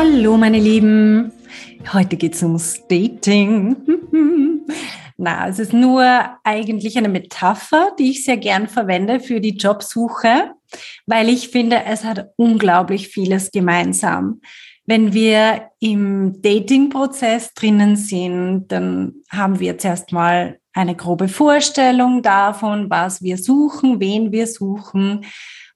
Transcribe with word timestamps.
Hallo 0.00 0.36
meine 0.36 0.60
Lieben, 0.60 1.32
heute 1.92 2.16
geht 2.16 2.36
es 2.36 2.44
ums 2.44 2.86
Dating. 2.86 3.74
Na, 5.16 5.48
es 5.48 5.58
ist 5.58 5.72
nur 5.72 6.04
eigentlich 6.44 6.96
eine 6.96 7.08
Metapher, 7.08 7.90
die 7.98 8.12
ich 8.12 8.24
sehr 8.24 8.36
gern 8.36 8.68
verwende 8.68 9.18
für 9.18 9.40
die 9.40 9.56
Jobsuche, 9.56 10.52
weil 11.06 11.28
ich 11.28 11.48
finde, 11.48 11.82
es 11.84 12.04
hat 12.04 12.28
unglaublich 12.36 13.08
vieles 13.08 13.50
gemeinsam. 13.50 14.40
Wenn 14.86 15.14
wir 15.14 15.70
im 15.80 16.40
Dating-Prozess 16.42 17.54
drinnen 17.54 17.96
sind, 17.96 18.68
dann 18.68 19.14
haben 19.28 19.58
wir 19.58 19.78
zuerst 19.78 20.12
mal 20.12 20.60
eine 20.74 20.94
grobe 20.94 21.26
Vorstellung 21.26 22.22
davon, 22.22 22.88
was 22.88 23.20
wir 23.20 23.36
suchen, 23.36 23.98
wen 23.98 24.30
wir 24.30 24.46
suchen. 24.46 25.24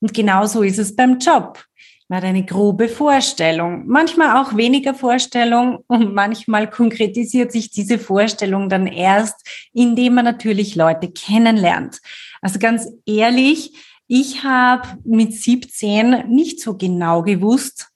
Und 0.00 0.14
genauso 0.14 0.62
ist 0.62 0.78
es 0.78 0.94
beim 0.94 1.18
Job. 1.18 1.64
Man 2.12 2.20
hat 2.20 2.28
eine 2.28 2.44
grobe 2.44 2.90
Vorstellung, 2.90 3.84
manchmal 3.86 4.36
auch 4.36 4.54
weniger 4.54 4.92
Vorstellung 4.92 5.82
und 5.86 6.12
manchmal 6.12 6.68
konkretisiert 6.68 7.50
sich 7.52 7.70
diese 7.70 7.98
Vorstellung 7.98 8.68
dann 8.68 8.86
erst, 8.86 9.36
indem 9.72 10.16
man 10.16 10.26
natürlich 10.26 10.74
Leute 10.74 11.10
kennenlernt. 11.10 12.00
Also 12.42 12.58
ganz 12.58 12.86
ehrlich, 13.06 13.72
ich 14.08 14.44
habe 14.44 14.86
mit 15.04 15.32
17 15.32 16.28
nicht 16.28 16.60
so 16.60 16.76
genau 16.76 17.22
gewusst, 17.22 17.91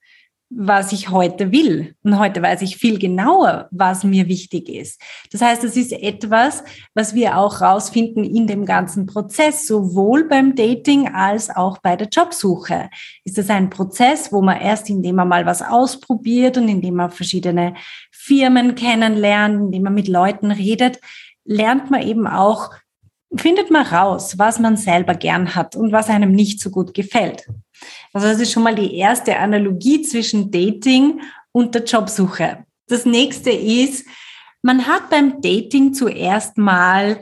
was 0.49 0.93
ich 0.93 1.09
heute 1.09 1.51
will. 1.51 1.93
Und 2.03 2.19
heute 2.19 2.41
weiß 2.41 2.61
ich 2.61 2.77
viel 2.77 2.99
genauer, 2.99 3.67
was 3.71 4.03
mir 4.03 4.27
wichtig 4.27 4.69
ist. 4.69 5.01
Das 5.31 5.41
heißt, 5.41 5.63
es 5.63 5.75
ist 5.75 5.91
etwas, 5.91 6.63
was 6.93 7.13
wir 7.13 7.37
auch 7.37 7.61
rausfinden 7.61 8.23
in 8.23 8.47
dem 8.47 8.65
ganzen 8.65 9.05
Prozess, 9.05 9.67
sowohl 9.67 10.27
beim 10.27 10.55
Dating 10.55 11.09
als 11.13 11.49
auch 11.49 11.79
bei 11.79 11.95
der 11.95 12.07
Jobsuche. 12.07 12.89
Ist 13.25 13.37
es 13.37 13.49
ein 13.49 13.69
Prozess, 13.69 14.31
wo 14.31 14.41
man 14.41 14.59
erst, 14.61 14.89
indem 14.89 15.15
man 15.15 15.27
mal 15.27 15.45
was 15.45 15.61
ausprobiert 15.61 16.57
und 16.57 16.69
indem 16.69 16.95
man 16.95 17.11
verschiedene 17.11 17.73
Firmen 18.11 18.75
kennenlernt, 18.75 19.55
indem 19.55 19.83
man 19.83 19.93
mit 19.93 20.07
Leuten 20.07 20.51
redet, 20.51 20.99
lernt 21.43 21.91
man 21.91 22.01
eben 22.01 22.25
auch, 22.25 22.71
findet 23.35 23.69
man 23.69 23.85
raus, 23.85 24.37
was 24.37 24.59
man 24.59 24.77
selber 24.77 25.15
gern 25.15 25.55
hat 25.55 25.75
und 25.75 25.91
was 25.91 26.09
einem 26.09 26.31
nicht 26.31 26.59
so 26.59 26.69
gut 26.69 26.93
gefällt. 26.93 27.47
Also 28.13 28.27
das 28.27 28.39
ist 28.39 28.51
schon 28.51 28.63
mal 28.63 28.75
die 28.75 28.95
erste 28.95 29.37
Analogie 29.37 30.01
zwischen 30.01 30.49
Dating 30.49 31.21
und 31.51 31.75
der 31.75 31.83
Jobsuche. 31.83 32.65
Das 32.87 33.05
nächste 33.05 33.51
ist, 33.51 34.05
man 34.61 34.87
hat 34.87 35.09
beim 35.09 35.41
Dating 35.41 35.93
zuerst 35.93 36.57
mal 36.57 37.19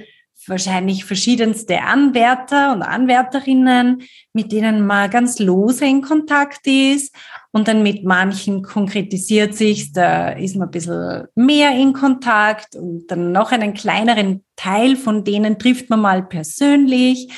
wahrscheinlich 0.47 1.05
verschiedenste 1.05 1.81
Anwärter 1.81 2.71
und 2.73 2.81
Anwärterinnen, 2.81 4.03
mit 4.33 4.51
denen 4.51 4.85
man 4.85 5.09
ganz 5.09 5.39
lose 5.39 5.85
in 5.85 6.01
Kontakt 6.01 6.65
ist. 6.67 7.15
Und 7.51 7.67
dann 7.67 7.83
mit 7.83 8.03
manchen 8.03 8.63
konkretisiert 8.63 9.55
sich, 9.55 9.93
da 9.93 10.29
ist 10.29 10.55
man 10.55 10.67
ein 10.67 10.71
bisschen 10.71 11.27
mehr 11.35 11.71
in 11.71 11.93
Kontakt 11.93 12.75
und 12.75 13.07
dann 13.07 13.31
noch 13.31 13.51
einen 13.51 13.73
kleineren 13.73 14.43
Teil 14.55 14.95
von 14.95 15.23
denen 15.23 15.59
trifft 15.59 15.89
man 15.89 16.01
mal 16.01 16.23
persönlich. 16.23 17.29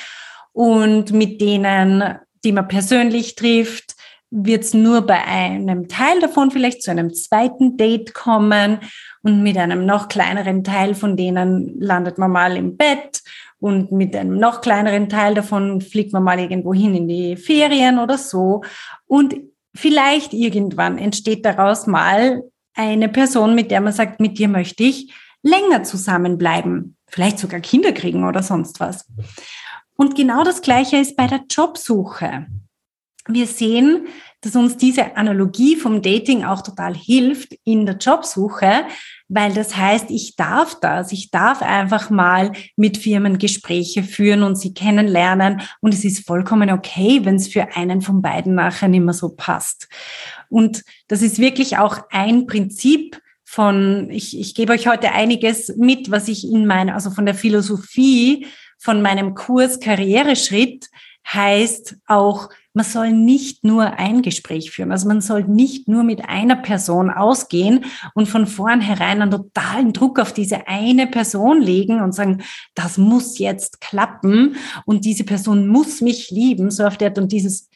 Und 0.54 1.12
mit 1.12 1.40
denen 1.40 2.18
die 2.44 2.54
man 2.54 2.68
persönlich 2.68 3.36
trifft, 3.36 3.97
wird 4.30 4.64
es 4.64 4.74
nur 4.74 5.02
bei 5.02 5.24
einem 5.24 5.88
Teil 5.88 6.20
davon 6.20 6.52
vielleicht 6.52 6.84
zu 6.84 6.92
einem 6.92 7.14
zweiten 7.14 7.78
Date 7.78 8.14
kommen 8.14 8.80
und 9.24 9.42
mit 9.42 9.58
einem 9.58 9.86
noch 9.86 10.10
kleineren 10.10 10.64
Teil 10.64 10.96
von 10.96 11.16
denen 11.16 11.80
landet 11.80 12.18
man 12.18 12.32
mal 12.32 12.58
im 12.58 12.76
Bett 12.76 13.22
und 13.60 13.92
mit 13.92 14.16
einem 14.16 14.38
noch 14.38 14.62
kleineren 14.62 15.10
Teil 15.10 15.34
davon 15.34 15.82
fliegt 15.82 16.14
man 16.14 16.24
mal 16.24 16.40
irgendwo 16.40 16.74
hin 16.74 16.94
in 16.94 17.08
die 17.08 17.38
Ferien 17.38 18.00
oder 18.00 18.18
so 18.18 18.64
und 19.06 19.36
vielleicht 19.74 20.34
irgendwann 20.34 20.98
entsteht 20.98 21.46
daraus 21.46 21.88
mal 21.88 22.44
eine 22.74 23.10
Person, 23.10 23.56
mit 23.56 23.72
der 23.72 23.82
man 23.82 23.94
sagt, 23.94 24.20
mit 24.20 24.38
dir 24.38 24.48
möchte 24.48 24.84
ich 24.84 25.14
länger 25.42 25.84
zusammenbleiben, 25.84 26.96
vielleicht 27.08 27.40
sogar 27.40 27.60
Kinder 27.60 27.92
kriegen 27.92 28.28
oder 28.28 28.44
sonst 28.44 28.80
was. 28.80 29.06
Und 29.96 30.16
genau 30.16 30.44
das 30.44 30.62
Gleiche 30.62 30.98
ist 30.98 31.16
bei 31.16 31.26
der 31.28 31.42
Jobsuche. 31.50 32.46
Wir 33.28 33.48
sehen, 33.48 34.08
dass 34.42 34.56
uns 34.56 34.78
diese 34.78 35.18
Analogie 35.18 35.76
vom 35.76 36.02
Dating 36.02 36.44
auch 36.44 36.62
total 36.62 36.96
hilft 36.96 37.56
in 37.64 37.86
der 37.86 37.98
Jobsuche, 37.98 38.86
weil 39.28 39.54
das 39.54 39.76
heißt, 39.76 40.10
ich 40.10 40.36
darf 40.36 40.80
das, 40.80 41.12
ich 41.12 41.32
darf 41.32 41.62
einfach 41.62 42.10
mal 42.10 42.52
mit 42.76 42.98
Firmen 42.98 43.40
Gespräche 43.40 44.04
führen 44.04 44.44
und 44.44 44.56
sie 44.56 44.74
kennenlernen 44.74 45.62
und 45.82 45.94
es 45.94 46.06
ist 46.06 46.26
vollkommen 46.26 46.70
okay, 46.70 47.22
wenn 47.24 47.36
es 47.36 47.48
für 47.48 47.76
einen 47.76 48.02
von 48.02 48.22
beiden 48.22 48.56
nachher 48.56 48.88
nicht 48.88 49.04
mehr 49.04 49.14
so 49.14 49.30
passt. 49.30 49.90
Und 50.50 50.84
das 51.08 51.22
ist 51.22 51.40
wirklich 51.40 51.78
auch 51.78 52.00
ein 52.12 52.46
Prinzip 52.46 53.20
von, 53.44 54.10
ich, 54.12 54.40
ich 54.40 54.56
gebe 54.56 54.74
euch 54.74 54.88
heute 54.88 55.12
einiges 55.14 55.76
mit, 55.78 56.12
was 56.12 56.28
ich 56.28 56.48
in 56.50 56.66
meiner, 56.68 56.94
also 56.94 57.10
von 57.10 57.26
der 57.26 57.36
Philosophie 57.36 58.46
von 58.78 59.02
meinem 59.02 59.34
Kurs 59.34 59.80
Karriereschritt 59.80 60.90
heißt 61.34 61.98
auch, 62.08 62.50
man 62.74 62.86
soll 62.86 63.12
nicht 63.12 63.64
nur 63.64 63.98
ein 63.98 64.22
Gespräch 64.22 64.72
führen. 64.72 64.92
Also 64.92 65.08
man 65.08 65.20
soll 65.20 65.44
nicht 65.44 65.88
nur 65.88 66.04
mit 66.04 66.30
einer 66.30 66.56
Person 66.56 67.10
ausgehen 67.10 67.86
und 68.14 68.28
von 68.28 68.48
vornherein 68.48 69.22
einen 69.22 69.32
totalen 69.32 69.94
Druck 69.94 70.20
auf 70.20 70.32
diese 70.32 70.68
eine 70.68 71.08
Person 71.08 71.62
legen 71.62 72.02
und 72.02 72.14
sagen, 72.14 72.44
das 72.76 72.98
muss 72.98 73.40
jetzt 73.40 73.82
klappen 73.82 74.56
und 74.86 75.06
diese 75.06 75.24
Person 75.24 75.68
muss 75.68 76.02
mich 76.02 76.30
lieben, 76.30 76.72
so 76.72 76.86
auf 76.86 76.98
der 76.98 77.18
und 77.18 77.32
dieses 77.32 77.70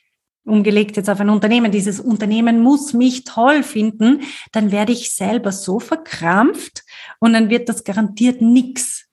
umgelegt 0.44 0.97
jetzt 0.97 1.09
auf 1.09 1.19
ein 1.19 1.29
Unternehmen, 1.29 1.72
dieses 1.72 2.00
Unternehmen 2.00 2.61
muss 2.61 2.94
mich 2.94 3.23
toll 3.23 3.63
finden, 3.63 4.22
dann 4.51 4.72
werde 4.72 4.91
ich 4.91 5.13
selber 5.13 5.51
so 5.51 5.79
verkrampft 5.79 6.84
und 7.19 7.34
dann 7.34 7.50
wird 7.50 7.69
das 7.69 7.84
garantiert 7.84 8.41
nichts. 8.41 9.06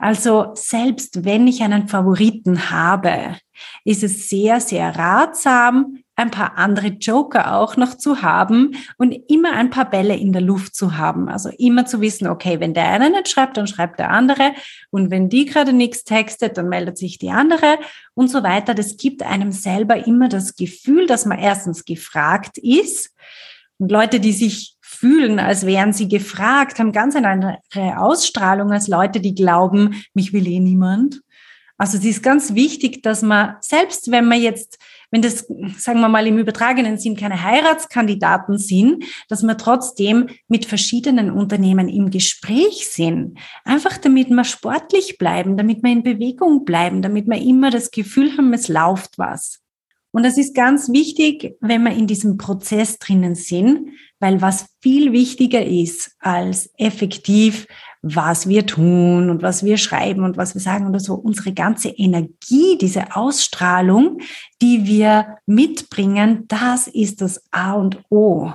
Also 0.00 0.52
selbst 0.54 1.26
wenn 1.26 1.46
ich 1.46 1.62
einen 1.62 1.86
Favoriten 1.86 2.70
habe, 2.70 3.36
ist 3.84 4.02
es 4.02 4.30
sehr, 4.30 4.58
sehr 4.58 4.96
ratsam, 4.96 5.98
ein 6.16 6.30
paar 6.30 6.56
andere 6.56 6.88
Joker 6.88 7.54
auch 7.56 7.76
noch 7.76 7.96
zu 7.96 8.22
haben 8.22 8.76
und 8.96 9.12
immer 9.28 9.52
ein 9.52 9.68
paar 9.68 9.88
Bälle 9.88 10.16
in 10.16 10.32
der 10.32 10.40
Luft 10.40 10.74
zu 10.74 10.96
haben. 10.96 11.28
Also 11.28 11.50
immer 11.58 11.84
zu 11.84 12.00
wissen, 12.00 12.28
okay, 12.28 12.60
wenn 12.60 12.72
der 12.72 12.88
eine 12.88 13.10
nicht 13.10 13.28
schreibt, 13.28 13.58
dann 13.58 13.66
schreibt 13.66 13.98
der 13.98 14.10
andere. 14.10 14.52
Und 14.90 15.10
wenn 15.10 15.28
die 15.28 15.44
gerade 15.44 15.74
nichts 15.74 16.04
textet, 16.04 16.56
dann 16.56 16.70
meldet 16.70 16.96
sich 16.96 17.18
die 17.18 17.30
andere 17.30 17.78
und 18.14 18.28
so 18.28 18.42
weiter. 18.42 18.74
Das 18.74 18.96
gibt 18.96 19.22
einem 19.22 19.52
selber 19.52 20.06
immer 20.06 20.30
das 20.30 20.56
Gefühl, 20.56 21.06
dass 21.06 21.26
man 21.26 21.38
erstens 21.38 21.84
gefragt 21.84 22.56
ist. 22.56 23.14
Und 23.76 23.90
Leute, 23.92 24.18
die 24.18 24.32
sich 24.32 24.76
fühlen, 25.00 25.38
als 25.38 25.64
wären 25.64 25.94
sie 25.94 26.08
gefragt, 26.08 26.78
haben 26.78 26.92
ganz 26.92 27.16
eine 27.16 27.28
andere 27.28 27.98
Ausstrahlung 27.98 28.70
als 28.70 28.86
Leute, 28.86 29.20
die 29.20 29.34
glauben, 29.34 30.04
mich 30.12 30.34
will 30.34 30.46
eh 30.46 30.60
niemand. 30.60 31.22
Also 31.78 31.96
es 31.96 32.04
ist 32.04 32.22
ganz 32.22 32.54
wichtig, 32.54 33.02
dass 33.02 33.22
man, 33.22 33.56
selbst 33.62 34.10
wenn 34.10 34.26
man 34.26 34.38
jetzt, 34.38 34.78
wenn 35.10 35.22
das, 35.22 35.46
sagen 35.78 36.00
wir 36.00 36.10
mal, 36.10 36.26
im 36.26 36.36
übertragenen 36.36 36.98
Sinn 36.98 37.16
keine 37.16 37.42
Heiratskandidaten 37.42 38.58
sind, 38.58 39.04
dass 39.30 39.42
man 39.42 39.56
trotzdem 39.56 40.28
mit 40.48 40.66
verschiedenen 40.66 41.30
Unternehmen 41.30 41.88
im 41.88 42.10
Gespräch 42.10 42.86
sind. 42.86 43.38
Einfach 43.64 43.96
damit 43.96 44.28
wir 44.28 44.44
sportlich 44.44 45.16
bleiben, 45.16 45.56
damit 45.56 45.82
wir 45.82 45.90
in 45.90 46.02
Bewegung 46.02 46.66
bleiben, 46.66 47.00
damit 47.00 47.26
wir 47.26 47.40
immer 47.40 47.70
das 47.70 47.90
Gefühl 47.90 48.36
haben, 48.36 48.52
es 48.52 48.68
läuft 48.68 49.16
was. 49.16 49.60
Und 50.12 50.24
das 50.24 50.38
ist 50.38 50.54
ganz 50.54 50.90
wichtig, 50.90 51.56
wenn 51.60 51.84
wir 51.84 51.92
in 51.92 52.06
diesem 52.06 52.36
Prozess 52.36 52.98
drinnen 52.98 53.34
sind, 53.34 53.90
weil 54.18 54.42
was 54.42 54.66
viel 54.80 55.12
wichtiger 55.12 55.64
ist 55.64 56.16
als 56.18 56.70
effektiv, 56.76 57.66
was 58.02 58.48
wir 58.48 58.66
tun 58.66 59.30
und 59.30 59.42
was 59.42 59.64
wir 59.64 59.76
schreiben 59.76 60.24
und 60.24 60.36
was 60.36 60.54
wir 60.54 60.60
sagen 60.60 60.88
oder 60.88 61.00
so, 61.00 61.14
unsere 61.14 61.52
ganze 61.52 61.90
Energie, 61.90 62.78
diese 62.80 63.14
Ausstrahlung, 63.14 64.18
die 64.62 64.86
wir 64.86 65.36
mitbringen, 65.46 66.44
das 66.48 66.86
ist 66.86 67.20
das 67.20 67.42
A 67.50 67.74
und 67.74 68.02
O. 68.08 68.52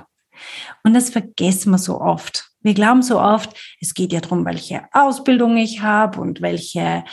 Und 0.82 0.94
das 0.94 1.10
vergessen 1.10 1.70
wir 1.70 1.78
so 1.78 2.00
oft. 2.00 2.50
Wir 2.60 2.74
glauben 2.74 3.02
so 3.02 3.20
oft, 3.20 3.56
es 3.80 3.94
geht 3.94 4.12
ja 4.12 4.20
darum, 4.20 4.44
welche 4.44 4.82
Ausbildung 4.92 5.56
ich 5.56 5.82
habe 5.82 6.20
und 6.20 6.42
welche 6.42 7.04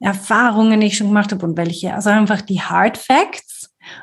Erfahrungen 0.00 0.82
ich 0.82 0.96
schon 0.96 1.08
gemacht 1.08 1.32
habe 1.32 1.46
und 1.46 1.56
welche, 1.56 1.94
also 1.94 2.10
einfach 2.10 2.42
die 2.42 2.60
Hard 2.60 2.98
Facts. 2.98 3.45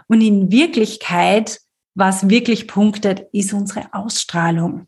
Und 0.07 0.21
in 0.21 0.51
Wirklichkeit, 0.51 1.59
was 1.95 2.29
wirklich 2.29 2.67
punktet, 2.67 3.27
ist 3.31 3.53
unsere 3.53 3.93
Ausstrahlung. 3.93 4.87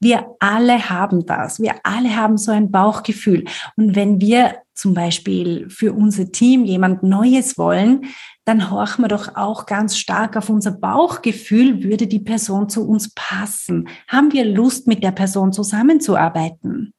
Wir 0.00 0.26
alle 0.38 0.88
haben 0.88 1.26
das. 1.26 1.60
Wir 1.60 1.74
alle 1.82 2.16
haben 2.16 2.38
so 2.38 2.50
ein 2.50 2.70
Bauchgefühl. 2.70 3.44
Und 3.76 3.94
wenn 3.94 4.20
wir 4.20 4.56
zum 4.74 4.94
Beispiel 4.94 5.68
für 5.68 5.92
unser 5.92 6.32
Team 6.32 6.64
jemand 6.64 7.02
Neues 7.02 7.58
wollen, 7.58 8.06
dann 8.46 8.70
horchen 8.70 9.04
wir 9.04 9.08
doch 9.08 9.36
auch 9.36 9.66
ganz 9.66 9.98
stark 9.98 10.36
auf 10.36 10.48
unser 10.48 10.72
Bauchgefühl, 10.72 11.84
würde 11.84 12.06
die 12.06 12.20
Person 12.20 12.70
zu 12.70 12.88
uns 12.88 13.12
passen? 13.14 13.88
Haben 14.08 14.32
wir 14.32 14.44
Lust, 14.44 14.86
mit 14.86 15.04
der 15.04 15.12
Person 15.12 15.52
zusammenzuarbeiten? 15.52 16.94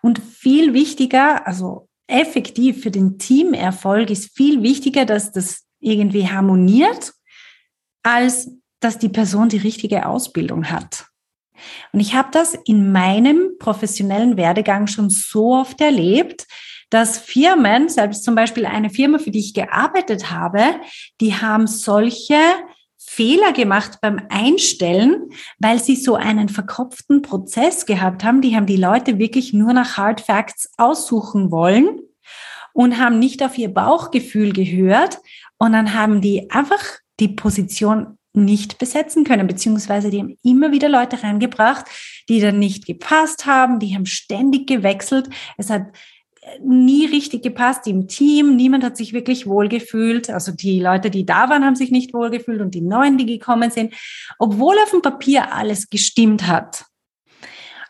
Und 0.00 0.20
viel 0.20 0.72
wichtiger, 0.72 1.46
also 1.46 1.88
effektiv 2.06 2.82
für 2.82 2.92
den 2.92 3.18
Teamerfolg 3.18 4.10
ist 4.10 4.36
viel 4.36 4.62
wichtiger, 4.62 5.04
dass 5.04 5.32
das 5.32 5.67
irgendwie 5.80 6.28
harmoniert, 6.28 7.12
als 8.02 8.50
dass 8.80 8.98
die 8.98 9.08
Person 9.08 9.48
die 9.48 9.58
richtige 9.58 10.06
Ausbildung 10.06 10.70
hat. 10.70 11.06
Und 11.92 12.00
ich 12.00 12.14
habe 12.14 12.28
das 12.32 12.54
in 12.66 12.92
meinem 12.92 13.56
professionellen 13.58 14.36
Werdegang 14.36 14.86
schon 14.86 15.10
so 15.10 15.54
oft 15.54 15.80
erlebt, 15.80 16.46
dass 16.90 17.18
Firmen, 17.18 17.88
selbst 17.88 18.24
zum 18.24 18.34
Beispiel 18.34 18.64
eine 18.64 18.90
Firma, 18.90 19.18
für 19.18 19.30
die 19.30 19.40
ich 19.40 19.54
gearbeitet 19.54 20.30
habe, 20.30 20.62
die 21.20 21.34
haben 21.34 21.66
solche 21.66 22.38
Fehler 22.96 23.52
gemacht 23.52 23.98
beim 24.00 24.20
Einstellen, 24.28 25.30
weil 25.58 25.82
sie 25.82 25.96
so 25.96 26.14
einen 26.14 26.48
verkopften 26.48 27.22
Prozess 27.22 27.86
gehabt 27.86 28.24
haben. 28.24 28.40
Die 28.40 28.54
haben 28.54 28.66
die 28.66 28.76
Leute 28.76 29.18
wirklich 29.18 29.52
nur 29.52 29.72
nach 29.72 29.96
Hard 29.96 30.20
Facts 30.20 30.70
aussuchen 30.76 31.50
wollen 31.50 32.00
und 32.72 32.98
haben 32.98 33.18
nicht 33.18 33.42
auf 33.42 33.56
ihr 33.58 33.72
Bauchgefühl 33.72 34.52
gehört. 34.52 35.18
Und 35.58 35.72
dann 35.72 35.94
haben 35.94 36.20
die 36.20 36.50
einfach 36.50 36.82
die 37.20 37.28
Position 37.28 38.18
nicht 38.32 38.78
besetzen 38.78 39.24
können, 39.24 39.46
beziehungsweise 39.46 40.10
die 40.10 40.20
haben 40.20 40.36
immer 40.42 40.70
wieder 40.70 40.88
Leute 40.88 41.22
reingebracht, 41.22 41.86
die 42.28 42.40
dann 42.40 42.58
nicht 42.58 42.86
gepasst 42.86 43.46
haben, 43.46 43.80
die 43.80 43.94
haben 43.94 44.06
ständig 44.06 44.66
gewechselt. 44.68 45.28
Es 45.56 45.70
hat 45.70 45.86
nie 46.62 47.06
richtig 47.06 47.42
gepasst 47.42 47.86
im 47.86 48.08
Team. 48.08 48.56
Niemand 48.56 48.84
hat 48.84 48.96
sich 48.96 49.12
wirklich 49.12 49.46
wohlgefühlt. 49.46 50.30
Also 50.30 50.52
die 50.52 50.80
Leute, 50.80 51.10
die 51.10 51.26
da 51.26 51.48
waren, 51.48 51.64
haben 51.64 51.76
sich 51.76 51.90
nicht 51.90 52.14
wohlgefühlt 52.14 52.60
und 52.60 52.74
die 52.74 52.80
Neuen, 52.80 53.18
die 53.18 53.26
gekommen 53.26 53.70
sind, 53.70 53.94
obwohl 54.38 54.76
auf 54.82 54.90
dem 54.90 55.02
Papier 55.02 55.52
alles 55.52 55.90
gestimmt 55.90 56.46
hat. 56.46 56.84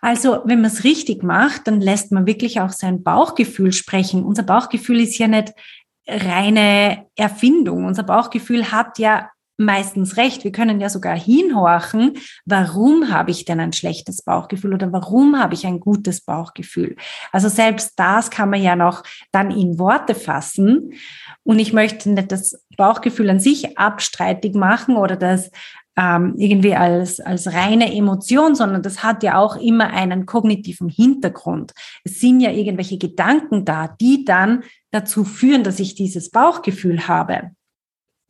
Also 0.00 0.42
wenn 0.44 0.60
man 0.60 0.70
es 0.70 0.84
richtig 0.84 1.22
macht, 1.22 1.66
dann 1.66 1.80
lässt 1.80 2.12
man 2.12 2.26
wirklich 2.26 2.60
auch 2.60 2.70
sein 2.70 3.02
Bauchgefühl 3.02 3.72
sprechen. 3.72 4.22
Unser 4.22 4.44
Bauchgefühl 4.44 5.00
ist 5.00 5.18
ja 5.18 5.26
nicht 5.26 5.52
reine 6.08 7.06
Erfindung. 7.16 7.84
Unser 7.84 8.02
Bauchgefühl 8.02 8.72
hat 8.72 8.98
ja 8.98 9.28
meistens 9.58 10.16
recht. 10.16 10.44
Wir 10.44 10.52
können 10.52 10.80
ja 10.80 10.88
sogar 10.88 11.18
hinhorchen, 11.18 12.16
warum 12.46 13.10
habe 13.10 13.32
ich 13.32 13.44
denn 13.44 13.58
ein 13.60 13.72
schlechtes 13.72 14.22
Bauchgefühl 14.22 14.72
oder 14.72 14.92
warum 14.92 15.38
habe 15.38 15.54
ich 15.54 15.66
ein 15.66 15.80
gutes 15.80 16.20
Bauchgefühl. 16.20 16.96
Also 17.32 17.48
selbst 17.48 17.94
das 17.96 18.30
kann 18.30 18.50
man 18.50 18.62
ja 18.62 18.76
noch 18.76 19.02
dann 19.32 19.50
in 19.50 19.78
Worte 19.78 20.14
fassen. 20.14 20.92
Und 21.42 21.58
ich 21.58 21.72
möchte 21.72 22.10
nicht 22.10 22.30
das 22.30 22.64
Bauchgefühl 22.76 23.28
an 23.30 23.40
sich 23.40 23.76
abstreitig 23.76 24.54
machen 24.54 24.96
oder 24.96 25.16
das 25.16 25.50
ähm, 25.98 26.34
irgendwie 26.36 26.76
als, 26.76 27.18
als 27.18 27.52
reine 27.52 27.92
Emotion, 27.92 28.54
sondern 28.54 28.82
das 28.82 29.02
hat 29.02 29.24
ja 29.24 29.36
auch 29.36 29.56
immer 29.56 29.90
einen 29.90 30.26
kognitiven 30.26 30.88
Hintergrund. 30.88 31.72
Es 32.04 32.20
sind 32.20 32.40
ja 32.40 32.52
irgendwelche 32.52 32.98
Gedanken 32.98 33.64
da, 33.64 33.88
die 34.00 34.24
dann 34.24 34.62
dazu 34.92 35.24
führen, 35.24 35.64
dass 35.64 35.80
ich 35.80 35.96
dieses 35.96 36.30
Bauchgefühl 36.30 37.08
habe. 37.08 37.50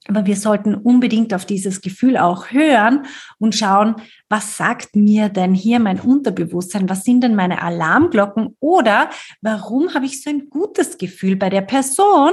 Aber 0.07 0.25
wir 0.25 0.37
sollten 0.37 0.75
unbedingt 0.75 1.35
auf 1.35 1.45
dieses 1.45 1.83
Gefühl 1.83 2.17
auch 2.17 2.51
hören 2.51 3.05
und 3.39 3.55
schauen, 3.55 3.97
was 4.31 4.57
sagt 4.57 4.97
mir 4.97 5.29
denn 5.29 5.53
hier 5.53 5.79
mein 5.81 6.01
Unterbewusstsein? 6.01 6.89
Was 6.89 7.05
sind 7.05 7.23
denn 7.23 7.35
meine 7.35 7.61
Alarmglocken? 7.61 8.57
Oder 8.61 9.11
warum 9.43 9.93
habe 9.93 10.07
ich 10.07 10.23
so 10.23 10.31
ein 10.31 10.49
gutes 10.49 10.97
Gefühl 10.97 11.37
bei 11.37 11.51
der 11.51 11.61
Person, 11.61 12.33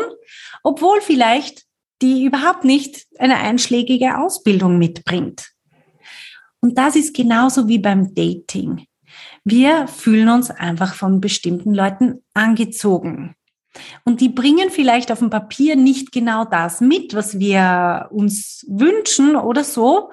obwohl 0.63 1.01
vielleicht 1.01 1.64
die 2.05 2.23
überhaupt 2.23 2.63
nicht 2.63 3.07
eine 3.17 3.37
einschlägige 3.37 4.19
Ausbildung 4.19 4.77
mitbringt? 4.77 5.51
Und 6.59 6.77
das 6.77 6.95
ist 6.95 7.15
genauso 7.15 7.67
wie 7.67 7.79
beim 7.79 8.13
Dating. 8.13 8.85
Wir 9.43 9.87
fühlen 9.87 10.29
uns 10.29 10.51
einfach 10.51 10.93
von 10.93 11.19
bestimmten 11.19 11.73
Leuten 11.73 12.23
angezogen. 12.35 13.35
Und 14.03 14.21
die 14.21 14.29
bringen 14.29 14.69
vielleicht 14.69 15.11
auf 15.11 15.19
dem 15.19 15.31
Papier 15.31 15.75
nicht 15.75 16.11
genau 16.11 16.45
das 16.45 16.79
mit, 16.79 17.15
was 17.15 17.39
wir 17.39 18.07
uns 18.11 18.65
wünschen 18.69 19.35
oder 19.35 19.63
so, 19.63 20.11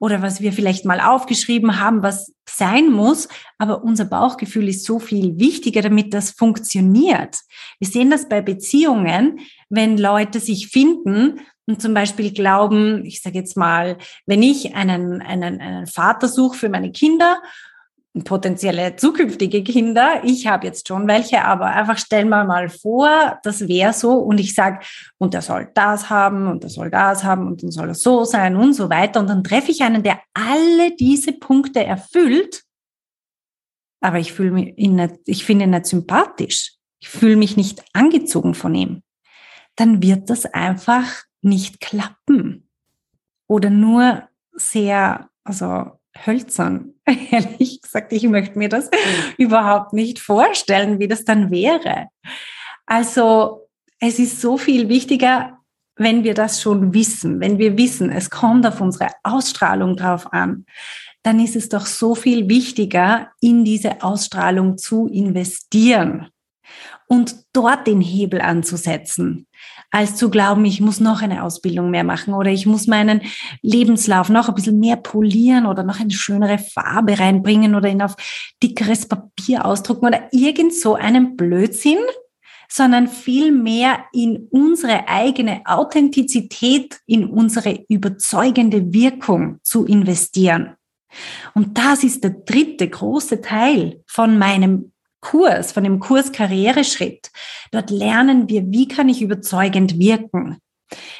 oder 0.00 0.22
was 0.22 0.40
wir 0.40 0.52
vielleicht 0.52 0.84
mal 0.84 1.00
aufgeschrieben 1.00 1.78
haben, 1.78 2.02
was 2.02 2.32
sein 2.48 2.90
muss. 2.90 3.28
Aber 3.58 3.84
unser 3.84 4.06
Bauchgefühl 4.06 4.68
ist 4.68 4.84
so 4.84 4.98
viel 4.98 5.38
wichtiger, 5.38 5.82
damit 5.82 6.14
das 6.14 6.30
funktioniert. 6.30 7.36
Wir 7.78 7.88
sehen 7.88 8.10
das 8.10 8.28
bei 8.28 8.40
Beziehungen, 8.40 9.40
wenn 9.68 9.98
Leute 9.98 10.40
sich 10.40 10.68
finden 10.68 11.40
und 11.66 11.80
zum 11.82 11.94
Beispiel 11.94 12.32
glauben, 12.32 13.04
ich 13.04 13.22
sage 13.22 13.38
jetzt 13.38 13.56
mal, 13.56 13.98
wenn 14.26 14.42
ich 14.42 14.74
einen, 14.74 15.20
einen, 15.20 15.60
einen 15.60 15.86
Vater 15.86 16.26
suche 16.26 16.56
für 16.56 16.68
meine 16.70 16.90
Kinder 16.90 17.40
potenzielle 18.24 18.96
zukünftige 18.96 19.62
Kinder. 19.62 20.22
Ich 20.24 20.46
habe 20.46 20.66
jetzt 20.66 20.88
schon 20.88 21.06
welche, 21.06 21.44
aber 21.44 21.66
einfach 21.66 21.98
stellen 21.98 22.28
wir 22.28 22.44
mal 22.44 22.68
vor, 22.68 23.38
das 23.44 23.68
wäre 23.68 23.92
so 23.92 24.14
und 24.14 24.40
ich 24.40 24.54
sage, 24.54 24.84
und 25.18 25.34
er 25.34 25.42
soll 25.42 25.70
das 25.74 26.10
haben 26.10 26.48
und 26.48 26.64
er 26.64 26.70
soll 26.70 26.90
das 26.90 27.22
haben 27.22 27.46
und 27.46 27.62
dann 27.62 27.70
soll 27.70 27.88
er 27.88 27.94
so 27.94 28.24
sein 28.24 28.56
und 28.56 28.74
so 28.74 28.90
weiter. 28.90 29.20
Und 29.20 29.28
dann 29.28 29.44
treffe 29.44 29.70
ich 29.70 29.82
einen, 29.82 30.02
der 30.02 30.20
alle 30.34 30.94
diese 30.96 31.32
Punkte 31.32 31.84
erfüllt, 31.84 32.64
aber 34.00 34.18
ich 34.18 34.32
fühle 34.32 34.50
mich 34.50 34.76
nicht, 34.76 35.14
ich 35.26 35.44
finde 35.44 35.64
ihn 35.64 35.70
nicht 35.70 35.86
sympathisch. 35.86 36.74
Ich 37.00 37.08
fühle 37.08 37.36
mich 37.36 37.56
nicht 37.56 37.82
angezogen 37.92 38.54
von 38.54 38.74
ihm. 38.74 39.02
Dann 39.76 40.02
wird 40.02 40.30
das 40.30 40.46
einfach 40.46 41.24
nicht 41.42 41.80
klappen. 41.80 42.68
Oder 43.46 43.70
nur 43.70 44.28
sehr, 44.52 45.30
also 45.44 45.99
hölzern. 46.26 46.94
Ehrlich 47.30 47.80
gesagt, 47.82 48.12
ich 48.12 48.24
möchte 48.24 48.58
mir 48.58 48.68
das 48.68 48.90
überhaupt 49.38 49.92
nicht 49.92 50.18
vorstellen, 50.18 50.98
wie 50.98 51.08
das 51.08 51.24
dann 51.24 51.50
wäre. 51.50 52.06
Also 52.86 53.68
es 53.98 54.18
ist 54.18 54.40
so 54.40 54.56
viel 54.56 54.88
wichtiger, 54.88 55.58
wenn 55.96 56.24
wir 56.24 56.34
das 56.34 56.62
schon 56.62 56.94
wissen, 56.94 57.40
wenn 57.40 57.58
wir 57.58 57.76
wissen, 57.76 58.10
es 58.10 58.30
kommt 58.30 58.66
auf 58.66 58.80
unsere 58.80 59.08
Ausstrahlung 59.22 59.96
drauf 59.96 60.32
an, 60.32 60.64
dann 61.22 61.38
ist 61.38 61.56
es 61.56 61.68
doch 61.68 61.84
so 61.84 62.14
viel 62.14 62.48
wichtiger, 62.48 63.30
in 63.40 63.64
diese 63.64 64.02
Ausstrahlung 64.02 64.78
zu 64.78 65.06
investieren 65.08 66.28
und 67.06 67.44
dort 67.52 67.86
den 67.86 68.00
Hebel 68.00 68.40
anzusetzen 68.40 69.46
als 69.90 70.16
zu 70.16 70.30
glauben, 70.30 70.64
ich 70.64 70.80
muss 70.80 71.00
noch 71.00 71.22
eine 71.22 71.42
Ausbildung 71.42 71.90
mehr 71.90 72.04
machen 72.04 72.34
oder 72.34 72.50
ich 72.50 72.66
muss 72.66 72.86
meinen 72.86 73.22
Lebenslauf 73.62 74.28
noch 74.28 74.48
ein 74.48 74.54
bisschen 74.54 74.78
mehr 74.78 74.96
polieren 74.96 75.66
oder 75.66 75.82
noch 75.82 76.00
eine 76.00 76.12
schönere 76.12 76.58
Farbe 76.58 77.18
reinbringen 77.18 77.74
oder 77.74 77.88
ihn 77.88 78.02
auf 78.02 78.14
dickeres 78.62 79.06
Papier 79.06 79.64
ausdrucken 79.64 80.06
oder 80.06 80.28
irgend 80.32 80.74
so 80.74 80.94
einen 80.94 81.36
Blödsinn, 81.36 81.98
sondern 82.68 83.08
viel 83.08 83.50
mehr 83.50 84.04
in 84.12 84.46
unsere 84.50 85.08
eigene 85.08 85.62
Authentizität, 85.64 87.00
in 87.06 87.24
unsere 87.24 87.84
überzeugende 87.88 88.92
Wirkung 88.92 89.58
zu 89.62 89.84
investieren. 89.84 90.76
Und 91.54 91.76
das 91.76 92.04
ist 92.04 92.22
der 92.22 92.30
dritte 92.30 92.88
große 92.88 93.40
Teil 93.40 94.04
von 94.06 94.38
meinem 94.38 94.92
Kurs, 95.20 95.72
von 95.72 95.84
dem 95.84 96.00
Kurs 96.00 96.32
Karriereschritt. 96.32 97.30
Dort 97.72 97.90
lernen 97.90 98.48
wir, 98.48 98.70
wie 98.70 98.88
kann 98.88 99.08
ich 99.08 99.22
überzeugend 99.22 99.98
wirken. 99.98 100.58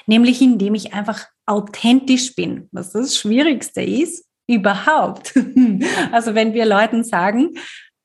Nämlich 0.06 0.40
indem 0.42 0.74
ich 0.74 0.94
einfach 0.94 1.26
authentisch 1.46 2.34
bin, 2.34 2.68
was 2.72 2.92
das 2.92 3.16
Schwierigste 3.16 3.82
ist 3.82 4.24
überhaupt. 4.48 5.34
Also 6.12 6.34
wenn 6.34 6.54
wir 6.54 6.66
Leuten 6.66 7.04
sagen, 7.04 7.54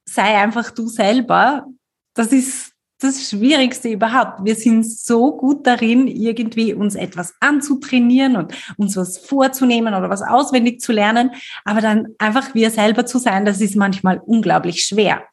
sei 0.08 0.38
einfach 0.38 0.72
du 0.72 0.88
selber, 0.88 1.66
das 2.14 2.32
ist 2.32 2.72
das 3.00 3.30
Schwierigste 3.30 3.90
überhaupt. 3.90 4.46
Wir 4.46 4.56
sind 4.56 4.86
so 4.86 5.36
gut 5.36 5.68
darin, 5.68 6.08
irgendwie 6.08 6.74
uns 6.74 6.96
etwas 6.96 7.34
anzutrainieren 7.40 8.36
und 8.36 8.54
uns 8.78 8.96
was 8.96 9.18
vorzunehmen 9.18 9.94
oder 9.94 10.10
was 10.10 10.22
auswendig 10.22 10.80
zu 10.80 10.92
lernen. 10.92 11.32
Aber 11.66 11.82
dann 11.82 12.08
einfach 12.20 12.54
wir 12.54 12.70
selber 12.70 13.06
zu 13.06 13.18
sein, 13.18 13.46
das 13.46 13.60
ist 13.60 13.76
manchmal 13.76 14.22
unglaublich 14.24 14.84
schwer 14.84 15.24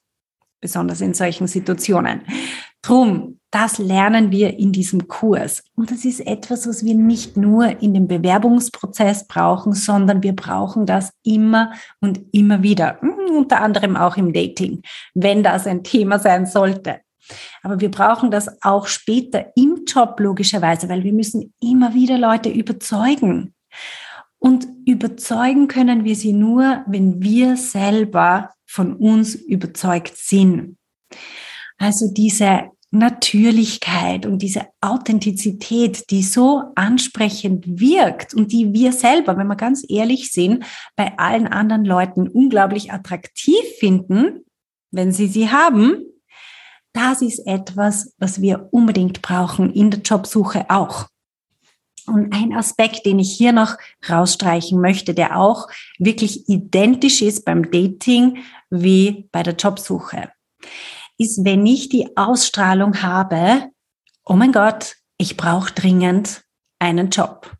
besonders 0.62 1.02
in 1.02 1.12
solchen 1.12 1.46
Situationen. 1.46 2.22
Drum, 2.80 3.38
das 3.50 3.76
lernen 3.78 4.30
wir 4.30 4.58
in 4.58 4.72
diesem 4.72 5.08
Kurs. 5.08 5.62
Und 5.76 5.90
das 5.90 6.06
ist 6.06 6.20
etwas, 6.26 6.66
was 6.66 6.84
wir 6.84 6.94
nicht 6.94 7.36
nur 7.36 7.82
in 7.82 7.92
dem 7.92 8.08
Bewerbungsprozess 8.08 9.26
brauchen, 9.26 9.74
sondern 9.74 10.22
wir 10.22 10.34
brauchen 10.34 10.86
das 10.86 11.12
immer 11.22 11.72
und 12.00 12.22
immer 12.32 12.62
wieder. 12.62 12.98
Hm, 13.00 13.36
unter 13.36 13.60
anderem 13.60 13.96
auch 13.96 14.16
im 14.16 14.32
Dating, 14.32 14.82
wenn 15.14 15.42
das 15.42 15.66
ein 15.66 15.84
Thema 15.84 16.18
sein 16.18 16.46
sollte. 16.46 17.00
Aber 17.62 17.80
wir 17.80 17.90
brauchen 17.90 18.30
das 18.30 18.62
auch 18.62 18.86
später 18.86 19.52
im 19.54 19.84
Job 19.86 20.18
logischerweise, 20.18 20.88
weil 20.88 21.04
wir 21.04 21.12
müssen 21.12 21.52
immer 21.60 21.94
wieder 21.94 22.18
Leute 22.18 22.48
überzeugen. 22.48 23.54
Und 24.38 24.66
überzeugen 24.86 25.68
können 25.68 26.04
wir 26.04 26.16
sie 26.16 26.32
nur, 26.32 26.82
wenn 26.86 27.22
wir 27.22 27.56
selber 27.56 28.50
von 28.72 28.94
uns 28.94 29.34
überzeugt 29.34 30.16
sind. 30.16 30.78
Also 31.76 32.10
diese 32.10 32.70
Natürlichkeit 32.90 34.24
und 34.26 34.40
diese 34.40 34.66
Authentizität, 34.80 36.10
die 36.10 36.22
so 36.22 36.62
ansprechend 36.74 37.80
wirkt 37.80 38.34
und 38.34 38.52
die 38.52 38.72
wir 38.72 38.92
selber, 38.92 39.36
wenn 39.36 39.46
wir 39.46 39.56
ganz 39.56 39.84
ehrlich 39.88 40.30
sind, 40.32 40.64
bei 40.96 41.18
allen 41.18 41.46
anderen 41.46 41.84
Leuten 41.84 42.28
unglaublich 42.28 42.92
attraktiv 42.92 43.62
finden, 43.78 44.44
wenn 44.90 45.12
sie 45.12 45.26
sie 45.26 45.50
haben, 45.50 46.04
das 46.94 47.22
ist 47.22 47.46
etwas, 47.46 48.14
was 48.18 48.40
wir 48.40 48.68
unbedingt 48.70 49.22
brauchen 49.22 49.72
in 49.72 49.90
der 49.90 50.00
Jobsuche 50.00 50.66
auch. 50.68 51.08
Und 52.06 52.34
ein 52.34 52.52
Aspekt, 52.52 53.06
den 53.06 53.18
ich 53.18 53.32
hier 53.32 53.52
noch 53.52 53.76
rausstreichen 54.08 54.80
möchte, 54.80 55.14
der 55.14 55.38
auch 55.38 55.68
wirklich 55.98 56.48
identisch 56.48 57.22
ist 57.22 57.44
beim 57.44 57.70
Dating 57.70 58.38
wie 58.70 59.28
bei 59.30 59.42
der 59.42 59.54
Jobsuche 59.54 60.30
ist, 61.18 61.44
wenn 61.44 61.66
ich 61.66 61.88
die 61.88 62.16
Ausstrahlung 62.16 63.02
habe, 63.02 63.70
oh 64.24 64.34
mein 64.34 64.52
Gott, 64.52 64.96
ich 65.18 65.36
brauche 65.36 65.72
dringend 65.72 66.44
einen 66.78 67.10
Job. 67.10 67.52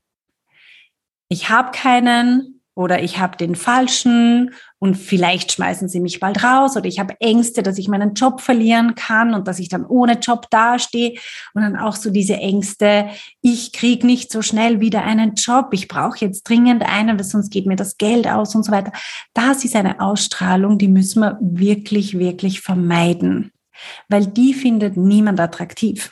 Ich 1.28 1.48
habe 1.48 1.70
keinen 1.70 2.61
oder 2.74 3.02
ich 3.02 3.18
habe 3.18 3.36
den 3.36 3.54
falschen 3.54 4.54
und 4.78 4.96
vielleicht 4.96 5.52
schmeißen 5.52 5.88
sie 5.88 6.00
mich 6.00 6.20
bald 6.20 6.42
raus 6.42 6.76
oder 6.76 6.86
ich 6.86 6.98
habe 6.98 7.14
Ängste, 7.20 7.62
dass 7.62 7.78
ich 7.78 7.88
meinen 7.88 8.14
Job 8.14 8.40
verlieren 8.40 8.94
kann 8.94 9.34
und 9.34 9.46
dass 9.46 9.58
ich 9.58 9.68
dann 9.68 9.84
ohne 9.84 10.18
Job 10.18 10.46
dastehe 10.50 11.18
und 11.54 11.62
dann 11.62 11.76
auch 11.76 11.94
so 11.96 12.10
diese 12.10 12.36
Ängste, 12.36 13.08
ich 13.42 13.72
kriege 13.72 14.06
nicht 14.06 14.32
so 14.32 14.40
schnell 14.40 14.80
wieder 14.80 15.02
einen 15.04 15.34
Job, 15.34 15.68
ich 15.72 15.86
brauche 15.86 16.18
jetzt 16.18 16.44
dringend 16.44 16.82
einen, 16.84 17.18
weil 17.18 17.24
sonst 17.24 17.50
geht 17.50 17.66
mir 17.66 17.76
das 17.76 17.98
Geld 17.98 18.26
aus 18.26 18.54
und 18.54 18.64
so 18.64 18.72
weiter. 18.72 18.92
Das 19.34 19.64
ist 19.64 19.76
eine 19.76 20.00
Ausstrahlung, 20.00 20.78
die 20.78 20.88
müssen 20.88 21.20
wir 21.20 21.38
wirklich, 21.40 22.18
wirklich 22.18 22.62
vermeiden, 22.62 23.52
weil 24.08 24.26
die 24.26 24.54
findet 24.54 24.96
niemand 24.96 25.40
attraktiv. 25.40 26.08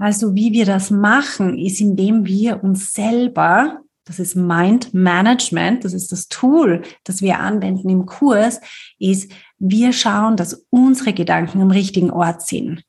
Also 0.00 0.34
wie 0.34 0.52
wir 0.52 0.64
das 0.64 0.90
machen, 0.90 1.58
ist, 1.58 1.80
indem 1.80 2.24
wir 2.24 2.62
uns 2.62 2.92
selber 2.92 3.80
das 4.08 4.18
ist 4.18 4.34
Mind 4.34 4.94
Management, 4.94 5.84
das 5.84 5.92
ist 5.92 6.10
das 6.10 6.28
Tool, 6.28 6.82
das 7.04 7.20
wir 7.20 7.38
anwenden 7.38 7.90
im 7.90 8.06
Kurs, 8.06 8.60
ist, 8.98 9.30
wir 9.58 9.92
schauen, 9.92 10.36
dass 10.36 10.66
unsere 10.70 11.12
Gedanken 11.12 11.60
am 11.60 11.70
richtigen 11.70 12.10
Ort 12.10 12.42
sind, 12.42 12.82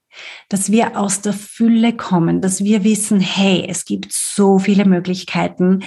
dass 0.47 0.71
wir 0.71 0.97
aus 0.97 1.21
der 1.21 1.33
Fülle 1.33 1.93
kommen, 1.93 2.41
dass 2.41 2.63
wir 2.63 2.83
wissen, 2.85 3.19
hey, 3.19 3.65
es 3.67 3.83
gibt 3.83 4.13
so 4.13 4.59
viele 4.59 4.85
Möglichkeiten, 4.85 5.83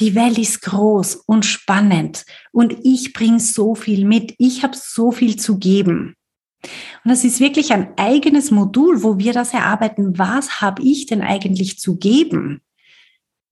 die 0.00 0.14
Welt 0.14 0.38
ist 0.38 0.62
groß 0.62 1.16
und 1.26 1.44
spannend 1.44 2.24
und 2.50 2.74
ich 2.82 3.12
bringe 3.12 3.40
so 3.40 3.74
viel 3.74 4.06
mit, 4.06 4.34
ich 4.38 4.62
habe 4.62 4.74
so 4.74 5.12
viel 5.12 5.36
zu 5.36 5.58
geben. 5.58 6.16
Und 6.62 7.10
das 7.10 7.24
ist 7.24 7.40
wirklich 7.40 7.72
ein 7.72 7.92
eigenes 7.98 8.50
Modul, 8.50 9.02
wo 9.02 9.18
wir 9.18 9.34
das 9.34 9.52
erarbeiten, 9.52 10.18
was 10.18 10.62
habe 10.62 10.82
ich 10.82 11.06
denn 11.06 11.20
eigentlich 11.22 11.78
zu 11.78 11.96
geben? 11.96 12.62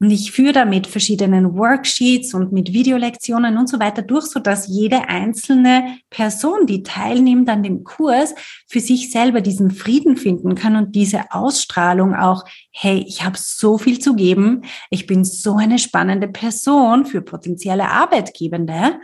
Und 0.00 0.12
ich 0.12 0.30
führe 0.30 0.52
da 0.52 0.64
mit 0.64 0.86
verschiedenen 0.86 1.56
Worksheets 1.56 2.32
und 2.32 2.52
mit 2.52 2.72
Videolektionen 2.72 3.58
und 3.58 3.68
so 3.68 3.80
weiter 3.80 4.02
durch, 4.02 4.26
so 4.26 4.38
dass 4.38 4.68
jede 4.68 5.08
einzelne 5.08 5.98
Person, 6.08 6.66
die 6.66 6.84
teilnimmt 6.84 7.48
an 7.48 7.64
dem 7.64 7.82
Kurs, 7.82 8.34
für 8.68 8.78
sich 8.78 9.10
selber 9.10 9.40
diesen 9.40 9.72
Frieden 9.72 10.16
finden 10.16 10.54
kann 10.54 10.76
und 10.76 10.94
diese 10.94 11.32
Ausstrahlung 11.32 12.14
auch, 12.14 12.44
hey, 12.70 13.04
ich 13.08 13.24
habe 13.24 13.36
so 13.36 13.76
viel 13.76 13.98
zu 13.98 14.14
geben, 14.14 14.62
ich 14.90 15.06
bin 15.06 15.24
so 15.24 15.56
eine 15.56 15.80
spannende 15.80 16.28
Person 16.28 17.04
für 17.04 17.20
potenzielle 17.20 17.88
Arbeitgebende 17.88 19.00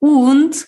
und 0.00 0.66